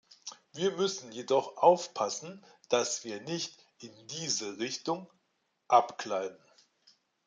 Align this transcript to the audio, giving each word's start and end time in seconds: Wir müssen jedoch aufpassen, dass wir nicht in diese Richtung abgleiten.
Wir 0.53 0.71
müssen 0.71 1.11
jedoch 1.11 1.57
aufpassen, 1.57 2.43
dass 2.69 3.03
wir 3.03 3.21
nicht 3.21 3.63
in 3.77 3.93
diese 4.07 4.57
Richtung 4.57 5.07
abgleiten. 5.67 6.43